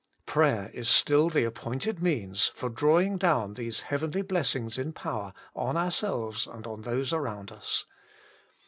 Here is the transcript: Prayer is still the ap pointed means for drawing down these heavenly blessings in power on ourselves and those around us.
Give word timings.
Prayer 0.25 0.71
is 0.73 0.89
still 0.89 1.29
the 1.29 1.45
ap 1.45 1.53
pointed 1.53 2.01
means 2.01 2.47
for 2.55 2.69
drawing 2.69 3.19
down 3.19 3.53
these 3.53 3.81
heavenly 3.81 4.23
blessings 4.23 4.79
in 4.79 4.93
power 4.93 5.31
on 5.55 5.77
ourselves 5.77 6.47
and 6.47 6.65
those 6.83 7.13
around 7.13 7.51
us. 7.51 7.85